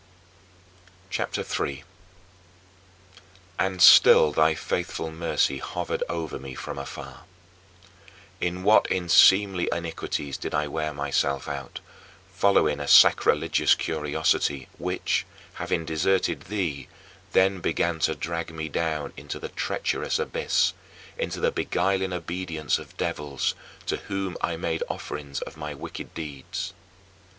[1.11, 1.85] CHAPTER III 5.
[3.59, 7.25] And still thy faithful mercy hovered over me from afar.
[8.39, 11.81] In what unseemly iniquities did I wear myself out,
[12.33, 16.87] following a sacrilegious curiosity, which, having deserted thee,
[17.33, 20.73] then began to drag me down into the treacherous abyss,
[21.19, 23.53] into the beguiling obedience of devils,
[23.85, 26.73] to whom I made offerings of my wicked deeds.